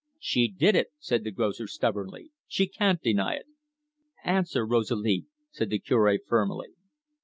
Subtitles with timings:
[0.17, 2.31] "She did it," said the grocer stubbornly.
[2.47, 3.45] "She can't deny it."
[4.23, 6.69] "Answer, Rosalie," said the Cure firmly.